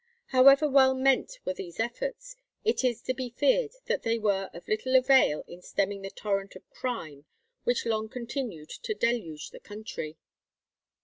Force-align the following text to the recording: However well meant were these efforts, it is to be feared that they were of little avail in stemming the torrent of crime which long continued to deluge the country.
However 0.29 0.67
well 0.67 0.95
meant 0.95 1.37
were 1.45 1.53
these 1.53 1.79
efforts, 1.79 2.35
it 2.65 2.83
is 2.83 3.03
to 3.03 3.13
be 3.13 3.29
feared 3.29 3.73
that 3.85 4.01
they 4.01 4.17
were 4.17 4.49
of 4.51 4.67
little 4.67 4.95
avail 4.95 5.43
in 5.47 5.61
stemming 5.61 6.01
the 6.01 6.09
torrent 6.09 6.55
of 6.55 6.67
crime 6.71 7.25
which 7.65 7.85
long 7.85 8.09
continued 8.09 8.69
to 8.81 8.95
deluge 8.95 9.51
the 9.51 9.59
country. 9.59 10.17